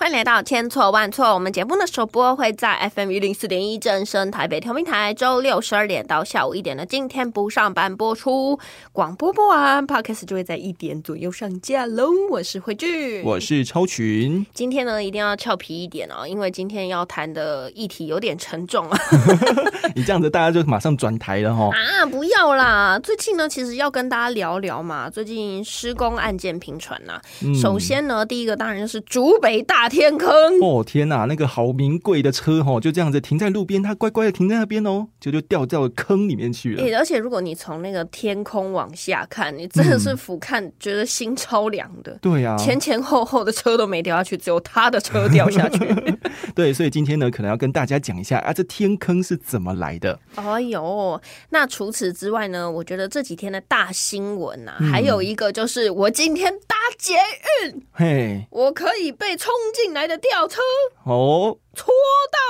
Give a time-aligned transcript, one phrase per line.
[0.00, 1.34] 欢迎来到千错万错。
[1.34, 8.58] 我们节目的首播会在 FM 一零四点一正声台北调频台，周六十二点到下午一点的今天不上班播出。
[8.92, 12.08] 广播播完，Podcast 就会在一点左右上架喽。
[12.30, 14.46] 我是慧聚，我是超群。
[14.54, 18.98] 今天呢，一定要俏皮一点哦，因为今天要谈的议题有点沉重啊。
[19.94, 21.68] 你这样子，大家就马上转台了哈。
[21.74, 22.98] 啊，不要啦！
[23.02, 25.10] 最近呢，其实要跟大家聊聊嘛。
[25.10, 27.20] 最近施工案件频传呐。
[27.54, 29.89] 首先呢，第一个当然就是竹北大。
[29.90, 30.30] 天坑
[30.62, 36.96] 哦天哪，那个好名贵的车哦，就这样子停在路边，它乖乖的停在那边哦，就就掉到坑里面去了。
[36.96, 42.16] 而且如果你从那个天空往下看，你真的是俯瞰，觉得心超凉的。
[42.22, 45.78] 对呀，前前后后的车都没掉下去，只有他的车掉下去。
[46.54, 50.18] 对，所以今天呢，可能要跟大家讲一下啊，这天坑是怎么来的。
[50.36, 57.16] 哎呦，那除此之外呢，我觉得这几天的大新闻啊，还有一个就是我今天搭捷
[57.64, 59.79] 运，嘿，我可以被冲进。
[59.82, 60.60] 进来的吊车
[61.04, 61.86] 哦，戳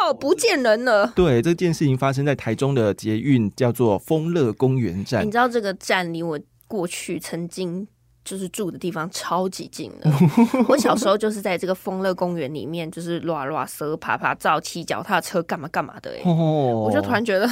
[0.03, 1.13] 到不见人了。
[1.15, 5.25] 对，这件事情发生在台中的捷运，叫做丰乐公园站。
[5.25, 7.87] 你知道这个站离我过去曾经
[8.25, 10.11] 就是住的地方超级近的。
[10.69, 16.11] 我小时候就是在这个丰乐公园里面，就是乱乱蛇爬爬照骑脚踏车干嘛干嘛的。
[16.13, 17.49] 哎，我就突然觉得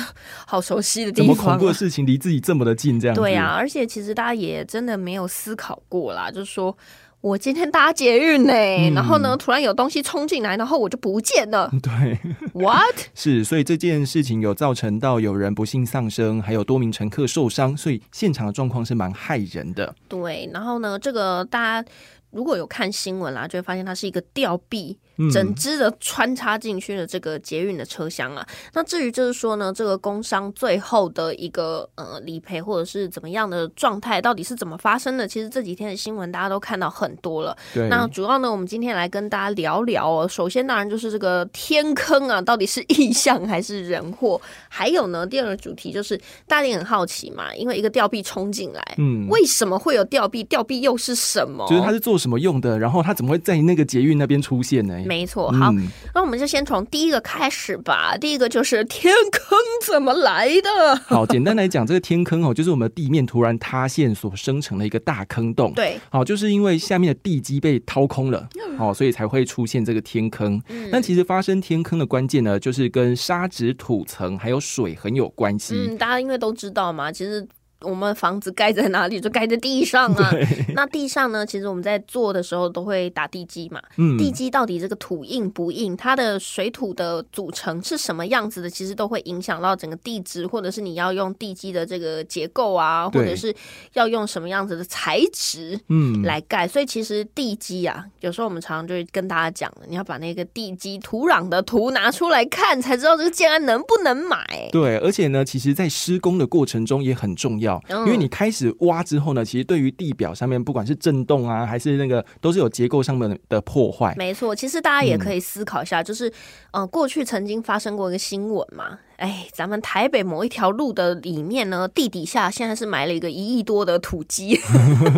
[0.46, 1.36] 好熟悉的地方。
[1.36, 2.98] 怎么恐怖的事情离自己这么的近？
[2.98, 6.76] 这样对呀，而且其实大家也真的没有思考过啦，就是说。
[7.20, 8.52] 我今天搭捷运呢，
[8.94, 11.70] 然后呢，突然有东西冲进来，然后我就不见了。
[11.82, 12.18] 对
[12.52, 12.94] ，What？
[13.14, 19.94] 是，所以这件事情有造成到有人不幸丧生，还有多名乘客受伤，所以现场的状况是蛮骇人的。
[20.08, 21.88] 对，然后呢，这个大家。
[22.30, 24.98] 如果有看新闻啦，就会发现它是一个吊臂
[25.32, 28.46] 整只的穿插进去的这个捷运的车厢啊。
[28.74, 35.26] 那至于就是说呢，这个工伤最后的一个呃理赔或者是怎么样的状态，到底是怎么发生的？
[35.26, 37.56] 其实这几天的新闻大家都看到很多了。
[37.88, 40.28] 那主要呢，我们今天来跟大家聊聊哦。
[40.28, 44.38] 首先当然就是这个天坑啊，到底是意象还是人祸？
[44.68, 50.44] 还有呢，第二个主题就是大家很好奇嘛，因为一个吊臂冲进来，嗯，为什么会有吊臂？
[50.44, 51.66] 吊臂又是什么？
[51.70, 52.18] 就是它是做。
[52.18, 52.76] 什么用的？
[52.76, 55.00] 然后它怎么会在那个捷运那边出现呢？
[55.08, 55.72] 没错，好，
[56.14, 58.14] 那我们就先从第一个开始吧。
[58.18, 60.96] 第一个就是天坑怎么来的？
[61.08, 65.72] 好，简单来讲，这个天坑哦，就是我们地面突然塌陷所生成的一个大坑洞。
[65.74, 68.46] 对，好，就是因为下面的地基被掏空了，
[68.78, 70.62] 哦，所以才会出现这个天坑。
[70.92, 75.74] 但其实发生天坑的关键呢，就是跟沙质土层还有水很有关系。
[75.74, 77.46] 嗯，大家因为都知道嘛，其实。
[77.82, 79.20] 我们房子盖在哪里？
[79.20, 80.32] 就盖在地上啊。
[80.74, 81.46] 那地上呢？
[81.46, 83.80] 其实我们在做的时候都会打地基嘛。
[83.96, 84.18] 嗯。
[84.18, 85.96] 地基到底这个土硬不硬？
[85.96, 88.68] 它的水土的组成是什么样子的？
[88.68, 93.54] 其实都会影响到整个地质，或者是你要用地基的这个结构啊，或者是
[93.92, 96.66] 要用什么样子的材质，嗯，来盖。
[96.66, 104.68] 所以其实地基啊，有时候我们常常就会跟大家讲你要把那个地基土壤的图拿出来看，才知道这个建安能不能买。
[104.72, 107.67] 对，而且呢，其实在施工的过程中也很重要。
[107.90, 114.14] 因为你开始挖之后呢，其实对于地表上面，不管是震动啊，还是那个，都是有结构上面的破坏。
[114.16, 116.32] 没错，其实大家也可以思考一下，就是，
[116.70, 118.98] 呃，过去曾经发生过一个新闻嘛。
[119.18, 124.56] 哎，咱们台北某一条路的里面呢，地底下现在是埋了一个一亿多的土鸡。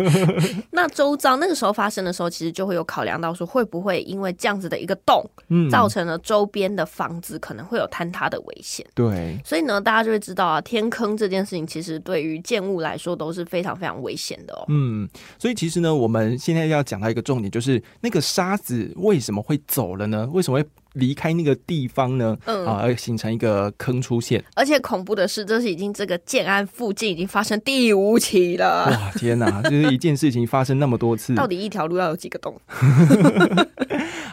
[0.71, 8.83] 那周遭那个时候发生的时候，其实就会有考量到说，会不会因为这样子的一个洞，嗯，造成了周边的房子可能会有坍塌的危险。
[8.95, 14.65] 对，所以呢，大家就会知道啊，天坑这件事情其实对于建物来说都是非常非常危险的哦。
[14.69, 15.07] 嗯，
[15.37, 20.27] 所以其实呢，我们现在要讲到一个重点，就是那个沙子为什么会走了呢？
[20.33, 20.67] 为什么会？
[20.93, 24.43] 离开那个地方呢，啊，而形成一个坑出现。
[24.55, 28.85] 而且恐怖的是，这是已经这个建安附近已经发生第五起了。
[28.85, 29.61] 哇，天哪！
[29.63, 32.59] 就是一件事情发生那么多次， 到底一条路要有几个洞？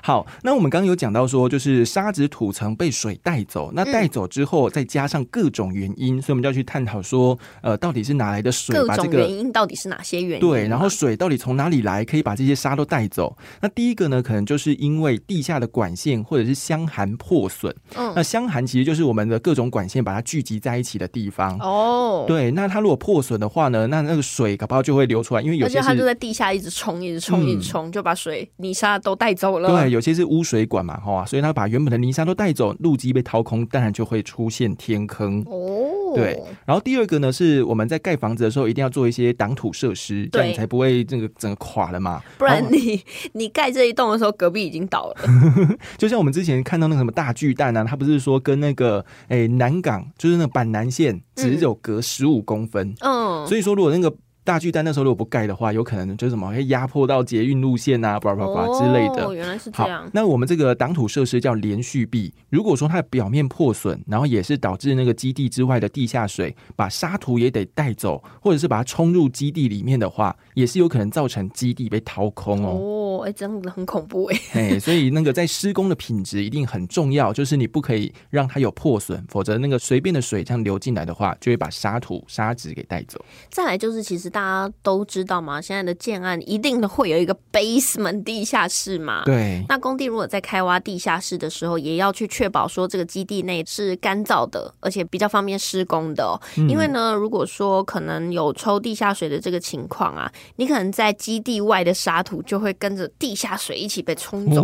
[0.09, 8.75] 好，那我们刚刚有讲到说，就是沙子土层被水带走，那带走之后，再加上各种原因，所以我们就要去探讨说，呃，到底是哪来的水？
[8.75, 10.41] 各种原因到底是哪些原因？
[10.41, 13.37] 对，然后水到底从哪里来，可以把这些沙都带走？
[13.61, 17.71] 那第一个呢，可能就是因为地下的管线或者是箱涵破损。
[17.95, 21.59] 嗯，那箱涵其实就是我们的各种管线把它聚集在一起的地方。
[21.59, 29.69] 哦，对，那它如果破损的话呢，那那个水搞不好就会流出来，因为有些它就在地下一直冲，一直冲，一直冲，就把水泥沙都带走了。
[29.69, 29.98] 对。
[29.98, 35.43] 有些是污水管嘛，哈，所以它把原本的泥沙都带走，路基被掏空，当然就会出现天坑。
[35.47, 42.23] 哦，对，然后第二个呢，是我们在盖房子的时候一定要做一些挡土设施，这样你才不会这个整个垮了嘛。
[42.39, 43.03] 不然你
[43.33, 45.17] 你盖这一栋的时候，隔壁已经倒了。
[45.97, 54.15] 就像我们之前看到那个什么大巨蛋啊，它不是说跟那个诶南港，就是那板南线只有隔十五公分，嗯，所以说如果那个。
[54.49, 59.27] 大巨蛋那时候如果不盖的话，有可能就是什么会压迫到捷运路线啊，叭叭叭之类的。
[59.27, 60.09] 哦，原来是这样。
[60.11, 73.21] 那我们这个挡土设施叫连续壁，如果说它的表面破损，然后也是导致那个基地之外的地下水把沙土也得带走，或者是把它冲入基地里面的话，也是有可能造成基地被掏空哦。
[73.21, 74.41] 哦，哎，这样子很恐怖哎。
[74.55, 83.23] 哎，所以那个在施工的品质一定很重要，就是你不可以让它有破损，否则那个随便的水这样流进来的话，就会把沙土沙子给带走。
[83.51, 85.61] 再来就是其实大家都知道吗？
[85.61, 89.23] 现在的建案一定会有一个 basement 地下室嘛？
[89.25, 89.65] 对。
[89.69, 96.41] 那工地如果在开挖地下室的时候，也要去确保说这个基地内是干燥的，而且比较方便施工的。
[96.69, 104.63] 因为呢，如果说可能有抽地下水的这个情况啊，你可能在基地外的沙土就会跟着地下水一起被冲走，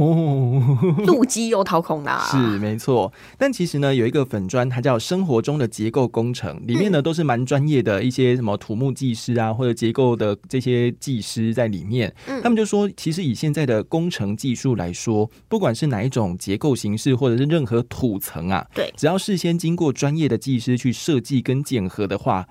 [1.05, 2.20] 路基又掏空了。
[2.31, 3.12] 是没错。
[3.38, 10.14] 但其实呢，有一个粉砖，它叫生活中的结构工程，里面呢都是蛮专业的一些什么土木技师啊，或者结构。
[10.14, 22.46] 的这些技师在里面，他们就说，其实以现在的工程技术来说，不管是哪一种结构形式，或者是任何土层啊，对，只要事先经过专业的技师去设计跟检核的话。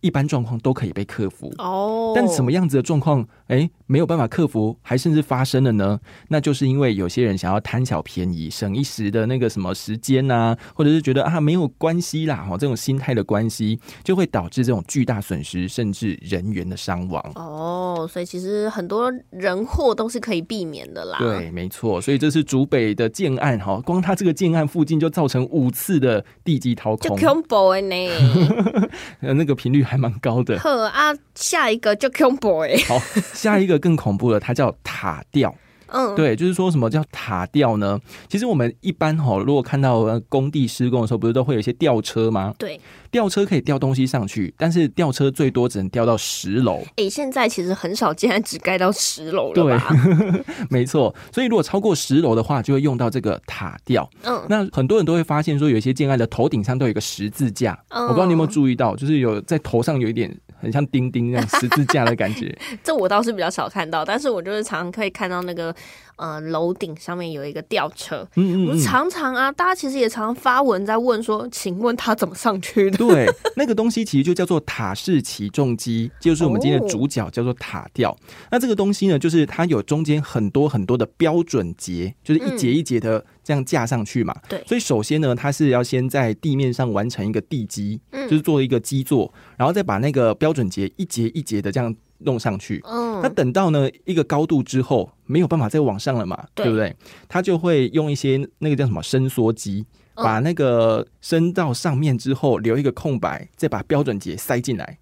[0.00, 5.98] 一般状况都可以被克服哦，但什么样子的状况，哎，没有办法克服，还甚至发生了呢？
[6.28, 17.20] 那就是因为有些人想要贪小便宜，省一时的那个什么时间呐，或者是觉得啊没有关系啦，哈，这种心态的关系，就会导致这种巨大损失，甚至人员的伤亡。
[17.34, 21.18] 哦，所以其实很多人祸都是可以避免的啦。
[21.18, 28.90] 对，没错，所以这是竹北的建案哈，光它这个建案附近就造成五次的地基掏空，就恐怖的呢，
[29.34, 29.78] 那个频率。
[29.88, 30.58] 还蛮高的。
[30.58, 32.76] 呵啊，下一个就恐怖哎。
[32.86, 32.98] 好，
[33.32, 35.54] 下一个更恐怖的，它叫塔吊。
[35.88, 37.98] 嗯，对，就是说什么叫塔吊呢？
[38.28, 42.54] 其实我们一般哈，如果看到工地施工的时候，不是都会有一些吊车吗？
[42.58, 42.80] 对，
[43.10, 46.82] 吊车可以吊东西上去，但是吊车最多只能吊到十楼。
[46.96, 50.44] 哎，现在其实很少竟然只盖到十楼了对？
[50.70, 54.08] 没错，所以如果超过十楼的话，就会用到这个塔吊。
[54.24, 57.78] 嗯，那很多人都会发现说，有一些建案的头顶上都有一个十字架。
[57.90, 62.56] 我不知道你有没有注意到，就是有在头上有一点很像钉钉那样十字架的感觉。
[62.84, 65.74] 这我倒是比较少看到，但是我就是常可以看到那个。
[66.16, 72.98] 呃，楼顶上面有一个吊车，嗯嗯，常常啊，大家其实也常常发文在问说，请问他怎么上去的？
[72.98, 78.16] 对，那个东西其实就叫做塔式起重机，就是我们今天的主角，叫做塔吊。
[78.50, 84.34] 那这个东西呢，就是它有中间很多很多的标准节，就是一节一节的这样架上去嘛。
[84.48, 91.94] 对，所以首先呢，它是要先在地面上完成一个地基，嗯就是做一个基座，然后再把那个标准节一节一节的这样。
[92.18, 96.68] 弄上去，嗯，那等到呢一个高度之后，没有办法再往上了嘛，对。
[96.68, 96.94] 不对？
[97.28, 104.98] 他就会用一些那个叫什么伸缩机，把那个伸到上面之后留一个空白，再把标准节塞进来，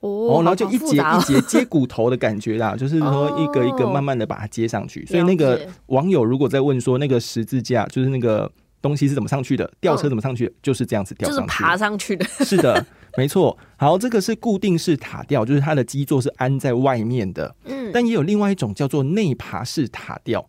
[0.00, 5.04] 哦，然后就一节一节接骨头的感觉啦， 就是说一个一个慢慢的把它接上去。
[5.06, 8.50] 所以那个网友如果在问说那个十字架就是那个
[8.86, 12.86] 东西是怎么上去的，吊车怎么上去，就是这样子吊上去，爬上去的，是的。
[13.18, 17.54] 没错，好，这个是固定式塔吊，就是它的基座是安在外面的。
[17.64, 20.46] 嗯，但也有另外一种叫做内爬式塔吊。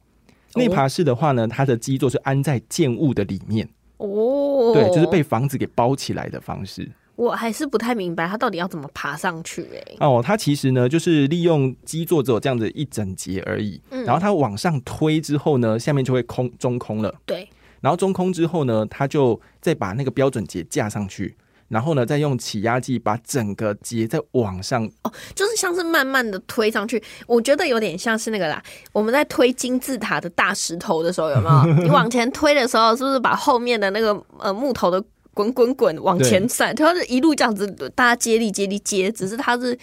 [0.55, 3.69] 内爬式的话呢，它的基座是安在建物的里面。
[3.97, 6.91] 哦，对，就是被房子给包起来的方式。
[7.15, 9.65] 我还是不太明白，它到底要怎么爬上去？
[9.73, 13.81] 哎，哦，它其实呢，就是利用基座只有这样子一整节而已。
[13.91, 17.15] 嗯，然后它往上推之后呢，下面就会空中空了。
[17.25, 17.47] 对，
[17.81, 21.35] 然后中空之后呢，它就再把那个标准节架上去。
[21.69, 27.03] 然后呢，再用起压剂把整个结再往上哦，就是像是慢慢的推上去。
[27.27, 31.73] 我觉得有点像是那个啦，我们在推金字塔的大石头的时候，有没有？
[31.83, 35.03] 你往前推的时候，是不是把后面的那个呃木头的
[35.33, 36.73] 滚滚滚往前散？
[36.73, 39.77] 它是一路这样子，大家接力接力接，只是它是。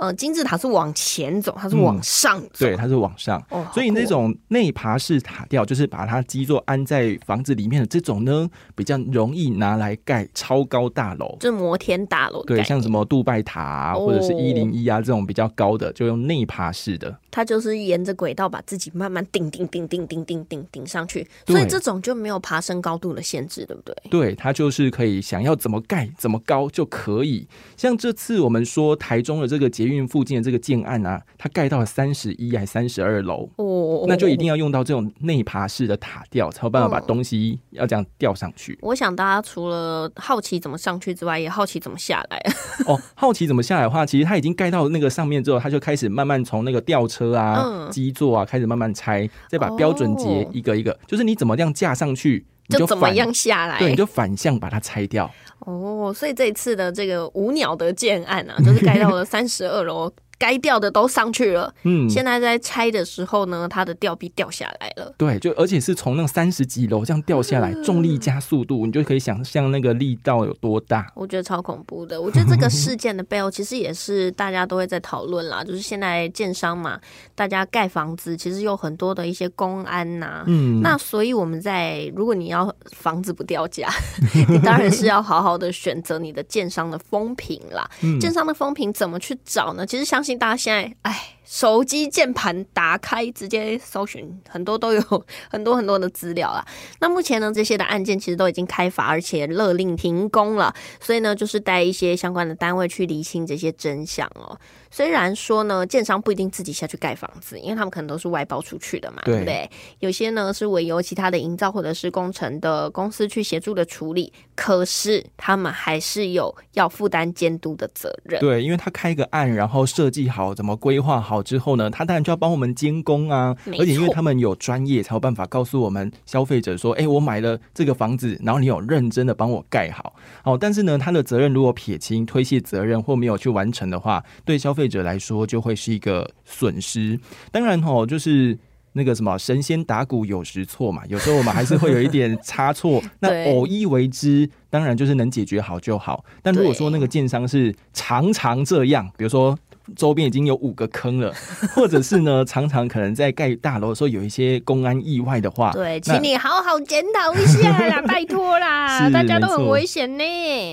[0.00, 3.38] 呃，金字塔是往前走，它是往上走，对，它是往上。
[3.50, 12.42] 哦所以那种内爬式塔吊，就是把它基座安在房子里面的这种呢，比较容易拿来盖超高大楼，就摩天大楼。
[12.44, 17.14] 对，像什么杜拜塔啊，或者是一零一啊这种比较高的，就用内爬式的。
[17.30, 23.94] 它就是沿着轨道把自己慢慢顶顶顶顶顶顶顶顶上去，所以这种就没有爬升高度的限制，对不对？
[24.10, 27.46] 对，它就是可以想要怎么盖怎么高就可以。
[27.76, 38.78] 像这次我们说台中的这个捷运附近的这个建案啊，它盖到了三十一还三十二楼哦，那就一定要用到这种内爬式的塔吊，才有办法把东西要这样吊上去。
[38.82, 42.42] 我想大家除了好奇怎么上去之外，也好奇怎么下来。
[42.86, 52.44] 哦，好奇怎么下来的话，其实它已经盖到那个上面之后，它就开始慢慢从那个吊车啊、基座啊开始慢慢拆，再把标准节一个一个，就是你怎么样架上去，
[52.78, 55.30] 就怎么样下来，对，你就反向把它拆掉。
[55.60, 60.10] 哦，所以这一次的这个无鸟的建案啊，就是盖到了 三十二楼。
[60.40, 65.14] 该掉的都上去了，嗯，现在在拆的时候呢，它的吊臂掉下来了。
[65.18, 71.12] 对，就而且是从那三十几楼这样掉下来，重力加速度，你就可以想象那个力道有多大。
[71.14, 72.18] 我觉得超恐怖的。
[72.18, 76.98] 我觉得这个事件的背后，其实也是大家都会在讨论啦， 就是现在建商嘛，
[77.34, 83.90] 大家盖房子其实有很多的一些公安呐，嗯，那所以我们在如果你要房子不掉价，
[84.48, 87.86] 你当然是要好好的选择你的建商的风评啦。
[88.00, 89.84] 嗯建商的风评怎么去找呢？
[89.84, 90.29] 其实相信。
[90.38, 91.39] 大家现在，哎。
[91.50, 95.02] 手机键盘打开，直接搜寻，很多都有
[95.50, 96.64] 很多很多的资料啦。
[97.00, 100.72] 那目前呢，这些的案件其实都已经开罚，而且勒令停工了。
[101.00, 104.56] 所以呢，就是带一些相关的单位去厘清这些真相哦。
[104.92, 109.68] 虽然说呢，建商不一定自己下去盖房子，因为他们可能都是外包出去的嘛，对不对？
[109.98, 118.40] 有些呢是委由其他的营造或者是工程的公司去协助的处理，可是他们还是有要负担监督的责任。
[118.40, 121.39] 对，因为他开个案，然后设计好，怎么规划好。
[121.42, 137.18] 之后呢，他当然就要帮我们监工啊，而且因为他们有专业，才有办法告诉我们消费者说：“哎，我买了这个房子，然后你有认真的帮我盖好。”好，但是呢，他的责任如果撇清、推卸责任或没有去完成的话，对消费者来说就会是一个损失。
[137.50, 138.58] 当然哦，就是
[138.92, 143.02] 那个什么神仙打鼓有时错嘛， 有时候我们还是会有一点差错。
[143.20, 146.24] 那偶一为之，当然就是能解决好就好。
[146.42, 149.58] 但如果说那个建商是常常这样，比如说。
[149.96, 151.32] 周边已经有五个坑了，
[151.74, 160.24] 或者是呢，常常可能在盖大楼的时候有一些公安意外的话，对，请你好好检讨一下啦， 拜托啦，大家都很危险呢。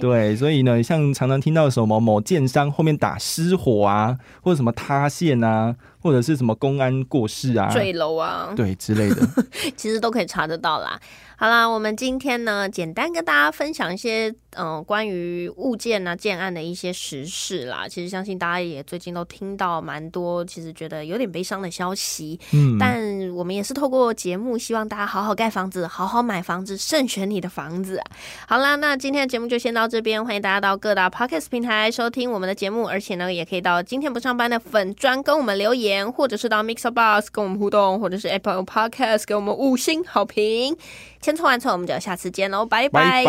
[0.02, 5.76] 对，所以呢，像常常听到什么某建商后面打失火啊，或者什么塌陷啊。
[6.08, 9.28] 或者是什么公安过世啊、坠楼啊，对之类的，
[9.76, 10.98] 其实都可以查得到啦。
[11.40, 17.88] 好啦，我们今天呢，简单跟大家分享一些嗯关于物件啊、建案的一些实事啦。
[17.88, 22.40] 其实相信大家也最近都听到蛮多，其实觉得有点悲伤的消息。
[22.54, 28.02] 嗯，但我们也是透过节目，希望大家好好盖房子，好好买房子，慎选你的房子。
[28.48, 35.97] 好啦，那今天的节目就先到这边，欢迎大家到各大 podcast 平台收听我们的节目，而且呢，也可以到今天不上班的粉砖跟我们留言。
[36.12, 40.76] 或者是到 Mixer Box 跟我们互动，或者是 Apple Podcast 给我们五星好评。
[41.22, 43.26] 千错万错，我们就下次见喽，拜拜。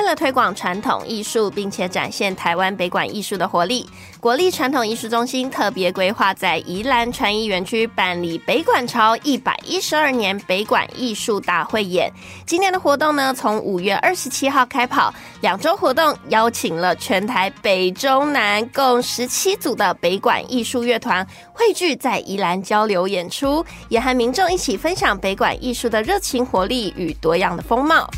[0.00, 3.86] 为了推广传统艺术，并且展现台湾北馆艺术的活力，
[4.18, 12.10] 国立传统艺术中心特别规划在宜兰传艺园区办理北馆潮一百一十二年北馆艺术大会演。
[12.46, 28.08] 今年的活动呢，从五月二十七号开跑，两周活动邀请了全台北中南共十七组的北馆艺术乐团汇聚在宜兰交流演出，也和民众一起分享北馆艺术的热情活力与多样的风貌。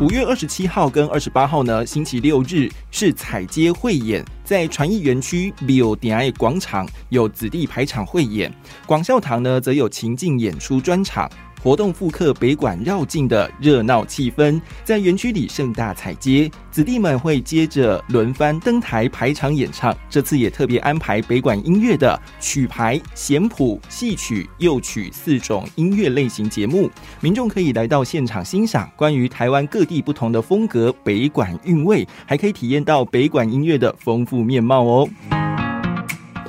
[0.00, 8.50] 五月二十七号跟二十八号呢，星期六日是彩街汇演，在传艺园区 Bill 点爱广场有子弟排场汇演，
[8.86, 11.30] 广孝堂呢则有情境演出专场。
[11.62, 19.94] 活动复刻北馆绕境的热闹气氛，在园区里盛大彩街，子弟们会接着轮番登台排场演唱。
[20.08, 26.90] 这次也特别安排北馆音乐的曲牌、弦谱、戏曲、幼曲四种音乐类型节目，
[27.20, 35.08] 民众可以来到现场欣赏关于台湾各地不同的风格北馆韵味，还可以体验到北馆音乐的丰富面貌哦。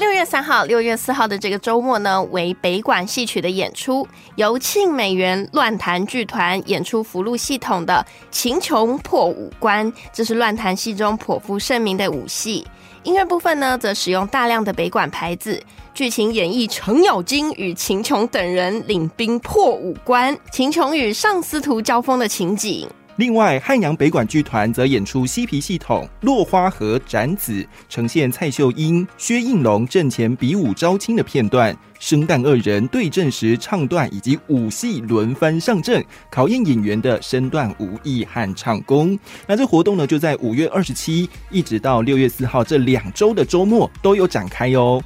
[0.01, 12.65] 六月三号、六月四号的这个周末呢，为北管戏曲的演出，由庆美元乱弹剧团演出福禄系统的《秦琼破五关》，这是乱弹戏中颇负盛名的武戏。
[13.03, 15.61] 音乐部分呢，则使用大量的北管牌子，
[15.93, 22.89] 剧情演绎程咬金与秦琼等人领兵破五关，秦琼与上司徒交锋的情景。
[23.17, 27.51] 另外，汉阳北管剧团则演出嬉皮系统《落花和展子》，
[27.89, 39.19] 呈现蔡秀英、薛应龙阵前比武招亲的片段，生旦二人对阵时唱段以及武戏轮番上阵，考验演员的身段、武艺和唱功。
[39.45, 45.03] 那这活动呢，就在五月二十七一直到六月四号这两周的周末都有展开哟。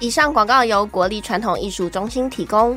[0.00, 2.76] 以上广告由国立传统艺术中心提供。